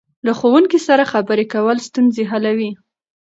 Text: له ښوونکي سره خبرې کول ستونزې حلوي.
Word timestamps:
له 0.25 0.31
ښوونکي 0.39 0.79
سره 0.87 1.03
خبرې 1.13 1.45
کول 1.53 1.77
ستونزې 1.87 2.23
حلوي. 2.31 2.71